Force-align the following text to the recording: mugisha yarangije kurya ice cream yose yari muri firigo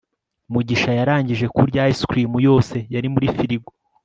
mugisha 0.53 0.89
yarangije 0.99 1.45
kurya 1.55 1.81
ice 1.93 2.05
cream 2.09 2.31
yose 2.47 2.75
yari 2.93 3.07
muri 3.13 3.27
firigo 3.35 3.69